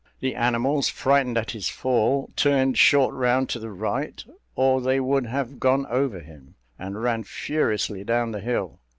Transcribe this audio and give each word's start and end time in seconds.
The 0.19 0.33
animals, 0.33 0.89
frightened 0.89 1.37
at 1.37 1.51
his 1.51 1.69
fall, 1.69 2.31
turned 2.35 2.75
short 2.75 3.13
round 3.13 3.49
to 3.49 3.59
the 3.59 3.69
right, 3.69 4.25
or 4.55 4.81
they 4.81 4.99
would 4.99 5.27
have 5.27 5.59
gone 5.59 5.85
over 5.91 6.21
him, 6.21 6.55
and 6.79 7.03
ran 7.03 7.23
furiously 7.23 8.03
down 8.03 8.31
the 8.31 8.39
hill. 8.41 8.79